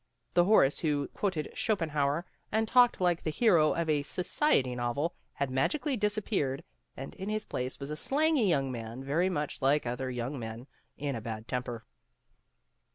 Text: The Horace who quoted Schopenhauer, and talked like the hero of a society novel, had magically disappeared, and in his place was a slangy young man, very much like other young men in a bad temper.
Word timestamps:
The 0.33 0.45
Horace 0.45 0.79
who 0.79 1.09
quoted 1.09 1.51
Schopenhauer, 1.53 2.25
and 2.51 2.67
talked 2.67 2.99
like 2.99 3.21
the 3.21 3.29
hero 3.29 3.73
of 3.73 3.87
a 3.87 4.01
society 4.01 4.73
novel, 4.73 5.13
had 5.33 5.51
magically 5.51 5.95
disappeared, 5.95 6.63
and 6.97 7.13
in 7.17 7.29
his 7.29 7.45
place 7.45 7.79
was 7.79 7.91
a 7.91 7.95
slangy 7.95 8.47
young 8.49 8.71
man, 8.71 9.03
very 9.03 9.29
much 9.29 9.61
like 9.61 9.85
other 9.85 10.09
young 10.09 10.39
men 10.39 10.65
in 10.97 11.15
a 11.15 11.21
bad 11.21 11.47
temper. 11.47 11.85